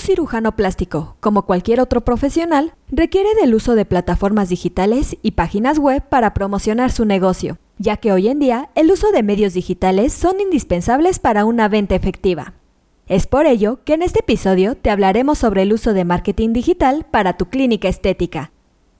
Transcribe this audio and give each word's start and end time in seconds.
Un 0.00 0.06
cirujano 0.06 0.56
plástico, 0.56 1.16
como 1.20 1.44
cualquier 1.44 1.78
otro 1.78 2.00
profesional, 2.00 2.72
requiere 2.90 3.28
del 3.34 3.54
uso 3.54 3.74
de 3.74 3.84
plataformas 3.84 4.48
digitales 4.48 5.18
y 5.20 5.32
páginas 5.32 5.78
web 5.78 6.02
para 6.08 6.32
promocionar 6.32 6.90
su 6.90 7.04
negocio, 7.04 7.58
ya 7.76 7.98
que 7.98 8.10
hoy 8.10 8.28
en 8.28 8.38
día 8.38 8.70
el 8.74 8.90
uso 8.90 9.12
de 9.12 9.22
medios 9.22 9.52
digitales 9.52 10.14
son 10.14 10.40
indispensables 10.40 11.18
para 11.18 11.44
una 11.44 11.68
venta 11.68 11.96
efectiva. 11.96 12.54
Es 13.08 13.26
por 13.26 13.44
ello 13.44 13.80
que 13.84 13.92
en 13.92 14.00
este 14.00 14.20
episodio 14.20 14.74
te 14.74 14.88
hablaremos 14.88 15.36
sobre 15.36 15.64
el 15.64 15.72
uso 15.74 15.92
de 15.92 16.06
marketing 16.06 16.54
digital 16.54 17.04
para 17.10 17.36
tu 17.36 17.50
clínica 17.50 17.88
estética. 17.88 18.52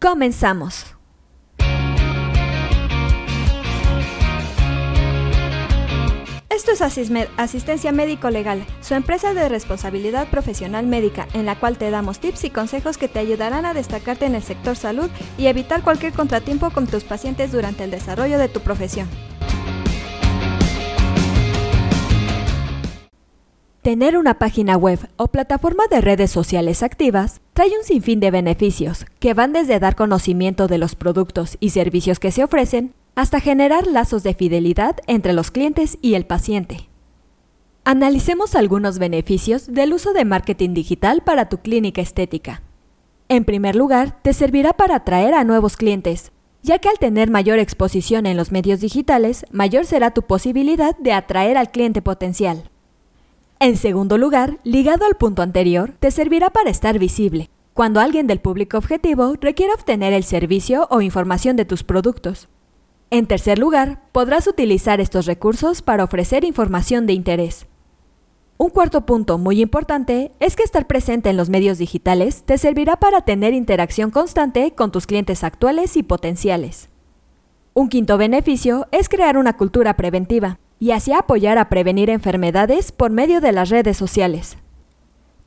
Comenzamos. 0.02 0.99
Esto 6.72 6.84
es 6.84 7.10
Asistencia 7.36 7.90
Médico 7.90 8.30
Legal, 8.30 8.64
su 8.80 8.94
empresa 8.94 9.34
de 9.34 9.48
responsabilidad 9.48 10.28
profesional 10.28 10.86
médica, 10.86 11.26
en 11.34 11.44
la 11.44 11.58
cual 11.58 11.76
te 11.76 11.90
damos 11.90 12.20
tips 12.20 12.44
y 12.44 12.50
consejos 12.50 12.96
que 12.96 13.08
te 13.08 13.18
ayudarán 13.18 13.66
a 13.66 13.74
destacarte 13.74 14.24
en 14.24 14.36
el 14.36 14.42
sector 14.44 14.76
salud 14.76 15.10
y 15.36 15.48
evitar 15.48 15.82
cualquier 15.82 16.12
contratiempo 16.12 16.70
con 16.70 16.86
tus 16.86 17.02
pacientes 17.02 17.50
durante 17.50 17.82
el 17.82 17.90
desarrollo 17.90 18.38
de 18.38 18.48
tu 18.48 18.60
profesión. 18.60 19.08
Tener 23.82 24.16
una 24.16 24.38
página 24.38 24.76
web 24.76 25.00
o 25.16 25.26
plataforma 25.26 25.84
de 25.90 26.00
redes 26.00 26.30
sociales 26.30 26.84
activas 26.84 27.40
trae 27.52 27.70
un 27.76 27.84
sinfín 27.84 28.20
de 28.20 28.30
beneficios 28.30 29.06
que 29.18 29.34
van 29.34 29.52
desde 29.52 29.80
dar 29.80 29.96
conocimiento 29.96 30.68
de 30.68 30.78
los 30.78 30.94
productos 30.94 31.56
y 31.58 31.70
servicios 31.70 32.20
que 32.20 32.30
se 32.30 32.44
ofrecen 32.44 32.94
hasta 33.14 33.40
generar 33.40 33.86
lazos 33.86 34.22
de 34.22 34.34
fidelidad 34.34 34.96
entre 35.06 35.32
los 35.32 35.50
clientes 35.50 35.98
y 36.00 36.14
el 36.14 36.26
paciente. 36.26 36.88
Analicemos 37.84 38.54
algunos 38.54 38.98
beneficios 38.98 39.66
del 39.66 39.92
uso 39.92 40.12
de 40.12 40.24
marketing 40.24 40.74
digital 40.74 41.22
para 41.22 41.48
tu 41.48 41.58
clínica 41.58 42.00
estética. 42.02 42.62
En 43.28 43.44
primer 43.44 43.76
lugar, 43.76 44.20
te 44.22 44.32
servirá 44.32 44.72
para 44.72 44.96
atraer 44.96 45.34
a 45.34 45.44
nuevos 45.44 45.76
clientes, 45.76 46.32
ya 46.62 46.78
que 46.78 46.88
al 46.88 46.98
tener 46.98 47.30
mayor 47.30 47.58
exposición 47.58 48.26
en 48.26 48.36
los 48.36 48.52
medios 48.52 48.80
digitales, 48.80 49.46
mayor 49.50 49.86
será 49.86 50.10
tu 50.10 50.22
posibilidad 50.22 50.96
de 50.98 51.12
atraer 51.12 51.56
al 51.56 51.70
cliente 51.70 52.02
potencial. 52.02 52.70
En 53.60 53.76
segundo 53.76 54.18
lugar, 54.18 54.58
ligado 54.64 55.06
al 55.06 55.16
punto 55.16 55.42
anterior, 55.42 55.94
te 56.00 56.10
servirá 56.10 56.50
para 56.50 56.70
estar 56.70 56.98
visible, 56.98 57.50
cuando 57.72 58.00
alguien 58.00 58.26
del 58.26 58.40
público 58.40 58.78
objetivo 58.78 59.34
requiera 59.40 59.74
obtener 59.74 60.12
el 60.12 60.24
servicio 60.24 60.86
o 60.90 61.00
información 61.00 61.56
de 61.56 61.64
tus 61.64 61.82
productos. 61.82 62.48
En 63.12 63.26
tercer 63.26 63.58
lugar, 63.58 64.00
podrás 64.12 64.46
utilizar 64.46 65.00
estos 65.00 65.26
recursos 65.26 65.82
para 65.82 66.04
ofrecer 66.04 66.44
información 66.44 67.06
de 67.06 67.12
interés. 67.12 67.66
Un 68.56 68.70
cuarto 68.70 69.04
punto 69.04 69.36
muy 69.36 69.60
importante 69.60 70.30
es 70.38 70.54
que 70.54 70.62
estar 70.62 70.86
presente 70.86 71.28
en 71.28 71.36
los 71.36 71.48
medios 71.48 71.78
digitales 71.78 72.44
te 72.44 72.56
servirá 72.56 72.96
para 72.96 73.22
tener 73.22 73.52
interacción 73.52 74.12
constante 74.12 74.74
con 74.76 74.92
tus 74.92 75.08
clientes 75.08 75.42
actuales 75.42 75.96
y 75.96 76.04
potenciales. 76.04 76.88
Un 77.74 77.88
quinto 77.88 78.16
beneficio 78.16 78.86
es 78.92 79.08
crear 79.08 79.36
una 79.38 79.56
cultura 79.56 79.96
preventiva 79.96 80.60
y 80.78 80.92
así 80.92 81.12
apoyar 81.12 81.58
a 81.58 81.68
prevenir 81.68 82.10
enfermedades 82.10 82.92
por 82.92 83.10
medio 83.10 83.40
de 83.40 83.50
las 83.50 83.70
redes 83.70 83.96
sociales. 83.96 84.56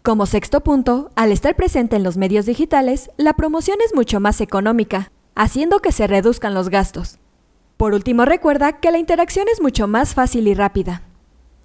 Como 0.02 0.26
sexto 0.26 0.62
punto, 0.62 1.12
al 1.16 1.32
estar 1.32 1.56
presente 1.56 1.96
en 1.96 2.04
los 2.04 2.18
medios 2.18 2.46
digitales, 2.46 3.10
la 3.16 3.34
promoción 3.34 3.78
es 3.86 3.96
mucho 3.96 4.20
más 4.20 4.42
económica, 4.42 5.14
haciendo 5.34 5.80
que 5.80 5.94
se 5.94 6.08
reduzcan 6.08 6.54
los 6.54 6.70
gastos. 6.70 7.20
Por 7.84 7.94
último, 7.94 8.24
recuerda 8.24 8.80
que 8.80 8.92
la 8.92 8.98
interacción 8.98 9.48
es 9.52 9.62
mucho 9.62 9.88
más 9.90 10.14
fácil 10.14 10.48
y 10.48 10.54
rápida. 10.54 11.02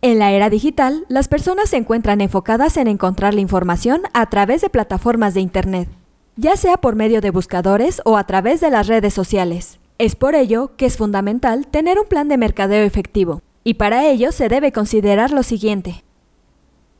En 0.00 0.19
la 0.19 0.33
era 0.33 0.50
digital, 0.50 1.06
las 1.08 1.28
personas 1.28 1.70
se 1.70 1.77
encuentran 1.77 2.20
enfocadas 2.20 2.77
en 2.77 2.88
encontrar 2.88 3.34
la 3.34 3.41
información 3.41 4.02
a 4.14 4.28
través 4.28 4.61
de 4.61 4.69
plataformas 4.69 5.34
de 5.34 5.42
Internet, 5.42 5.89
ya 6.34 6.56
sea 6.56 6.78
por 6.78 6.96
medio 6.96 7.20
de 7.20 7.30
buscadores 7.30 8.02
o 8.05 8.16
a 8.16 8.24
través 8.24 8.61
de 8.61 8.69
las 8.69 8.89
redes 8.89 9.14
sociales. 9.14 9.78
Es 9.98 10.16
por 10.16 10.34
ello 10.34 10.72
que 10.77 10.86
es 10.86 10.96
fundamental 10.96 11.68
tener 11.68 12.01
un 12.01 12.06
plan 12.08 12.27
de 12.27 12.36
mercadeo 12.36 12.85
efectivo, 12.85 13.40
y 13.62 13.74
para 13.74 14.05
ello 14.05 14.33
se 14.33 14.48
debe 14.48 14.73
considerar 14.73 15.30
lo 15.30 15.45
siguiente. 15.45 16.02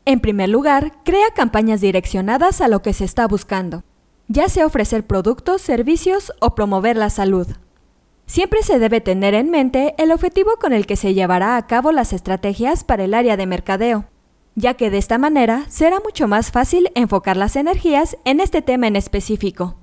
En 0.05 0.21
primer 0.21 0.49
lugar, 0.49 0.93
crea 1.05 1.27
campañas 1.35 1.81
direccionadas 1.81 2.61
a 2.61 2.69
lo 2.69 2.83
que 2.83 2.93
se 2.93 3.05
está 3.05 3.27
buscando, 3.27 3.83
ya 4.29 4.49
sea 4.49 4.65
ofrecer 4.65 5.05
productos, 5.09 5.61
servicios 5.61 6.33
o 6.39 6.55
promover 6.55 6.97
la 6.97 7.11
salud. 7.11 7.49
Siempre 8.29 8.63
se 8.63 8.79
debe 8.79 9.01
tener 9.01 9.33
en 9.33 9.51
mente 9.51 9.95
el 9.97 10.13
objetivo 10.13 10.51
con 10.61 10.75
el 10.75 10.85
que 10.85 10.97
se 10.97 11.15
llevará 11.15 11.57
a 11.57 11.67
cabo 11.67 11.93
las 11.93 12.13
estrategias 12.13 12.85
para 12.85 13.05
el 13.05 13.15
área 13.15 13.39
de 13.39 13.47
mercadeo, 13.47 14.05
ya 14.55 14.75
que 14.75 14.91
de 14.91 14.99
esta 14.99 15.17
manera 15.17 15.65
será 15.71 15.99
mucho 16.01 16.29
más 16.29 16.51
fácil 16.51 16.91
enfocar 16.95 17.39
las 17.39 17.57
energías 17.57 18.19
en 18.27 18.41
este 18.41 18.61
tema 18.61 18.87
en 18.87 18.97
específico. 18.97 19.77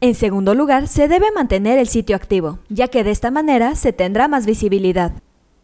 En 0.00 0.14
segundo 0.14 0.54
lugar, 0.54 0.88
se 0.88 1.06
debe 1.06 1.30
mantener 1.32 1.78
el 1.78 1.86
sitio 1.86 2.16
activo, 2.16 2.60
ya 2.70 2.88
que 2.88 3.04
de 3.04 3.10
esta 3.10 3.30
manera 3.30 3.74
se 3.74 3.92
tendrá 3.92 4.26
más 4.26 4.46
visibilidad. 4.46 5.12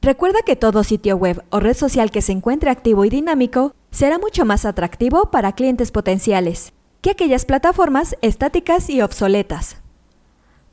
Recuerda 0.03 0.43
que 0.45 0.55
todo 0.55 0.85
sitio 0.85 1.17
web 1.17 1.43
o 1.49 1.61
red 1.61 1.75
social 1.75 2.11
que 2.11 2.21
se 2.21 2.33
encuentre 2.33 2.69
activo 2.69 3.07
y 3.07 3.09
dinámico 3.09 3.75
será 3.91 4.19
mucho 4.19 4.45
más 4.45 4.67
atractivo 4.67 5.31
para 5.31 5.55
clientes 5.55 5.93
potenciales 5.93 6.75
que 7.01 7.13
aquellas 7.13 7.47
plataformas 7.47 8.17
estáticas 8.21 8.91
y 8.91 9.01
obsoletas. 9.01 9.86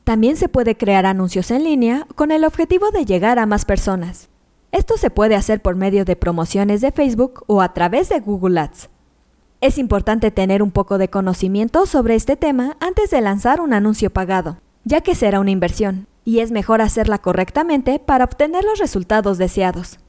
También 0.04 0.36
se 0.36 0.50
puede 0.50 0.76
crear 0.76 1.06
anuncios 1.06 1.50
en 1.52 1.64
línea 1.64 2.06
con 2.16 2.32
el 2.32 2.44
objetivo 2.44 2.92
de 2.92 3.06
llegar 3.06 3.40
a 3.40 3.46
más 3.46 3.64
personas. 3.64 4.30
Esto 4.74 4.98
se 4.98 5.10
puede 5.10 5.36
hacer 5.36 5.62
por 5.62 5.76
medio 5.76 6.04
de 6.04 6.16
promociones 6.16 6.82
de 6.82 6.92
Facebook 6.92 7.44
o 7.48 7.62
a 7.62 7.74
través 7.74 8.10
de 8.10 8.20
Google 8.20 8.60
Ads. 8.60 8.90
Es 9.62 9.78
importante 9.78 10.30
tener 10.30 10.62
un 10.62 10.72
poco 10.72 10.98
de 10.98 11.10
conocimiento 11.10 11.86
sobre 11.86 12.16
este 12.16 12.36
tema 12.36 12.76
antes 12.82 13.12
de 13.12 13.22
lanzar 13.22 13.62
un 13.62 13.72
anuncio 13.72 14.10
pagado, 14.10 14.58
ya 14.84 15.00
que 15.00 15.16
será 15.16 15.40
una 15.40 15.52
inversión, 15.52 16.08
y 16.26 16.40
es 16.40 16.52
mejor 16.52 16.82
hacerla 16.82 17.20
correctamente 17.20 18.00
para 18.00 18.26
obtener 18.26 18.66
los 18.66 18.80
resultados 18.80 19.38
deseados. 19.38 20.00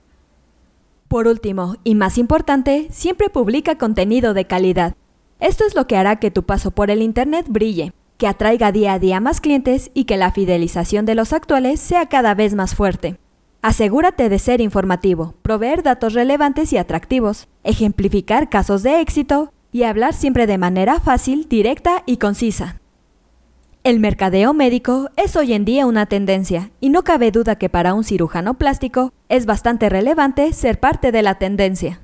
Por 1.06 1.28
último, 1.28 1.77
y 1.84 1.94
más 1.94 2.19
importante, 2.19 2.88
siempre 2.91 3.28
publica 3.28 3.78
contenido 3.78 4.34
de 4.34 4.47
calidad. 4.47 4.97
Esto 5.38 5.65
es 5.65 5.77
lo 5.77 5.87
que 5.87 5.97
hará 5.97 6.16
que 6.16 6.33
tu 6.33 6.43
paso 6.43 6.72
por 6.72 6.91
el 6.91 7.03
Internet 7.03 7.47
brille, 7.49 7.93
que 8.19 8.26
atraiga 8.26 8.72
día 8.72 8.94
a 8.94 8.98
día 8.98 9.20
más 9.20 9.41
clientes 9.41 9.91
y 9.94 10.04
que 10.04 10.16
la 10.16 10.30
fidelización 10.30 11.06
de 11.06 11.14
los 11.14 11.32
actuales 11.32 11.80
sea 11.80 12.06
cada 12.06 12.34
vez 12.34 12.54
más 12.54 12.75
fuerte. 12.75 13.19
Asegúrate 13.62 14.28
de 14.28 14.38
ser 14.38 14.60
informativo, 14.60 15.34
proveer 15.42 15.82
datos 15.82 16.12
relevantes 16.12 16.72
y 16.72 16.76
atractivos, 16.76 17.48
ejemplificar 17.62 18.50
casos 18.50 18.82
de 18.82 19.00
éxito 19.00 19.53
y 19.72 19.84
hablar 19.84 20.14
siempre 20.14 20.47
de 20.47 20.58
manera 20.58 21.00
fácil, 21.00 21.48
directa 21.48 22.03
y 22.06 22.19
concisa. 22.19 22.80
El 23.82 24.00
mercadeo 24.00 24.54
médico 24.54 25.10
es 25.16 25.34
hoy 25.36 25.53
en 25.53 25.64
día 25.64 25.86
una 25.86 26.06
tendencia 26.06 26.70
y 26.80 26.91
no 26.91 27.04
cabe 27.04 27.30
duda 27.30 27.56
que 27.56 27.69
para 27.69 27.94
un 27.94 28.04
cirujano 28.04 28.54
plástico 28.54 29.12
es 29.28 29.47
bastante 29.47 29.88
relevante 29.88 30.53
ser 30.53 30.78
parte 30.78 31.10
de 31.10 31.22
la 31.22 31.34
tendencia. 31.34 32.03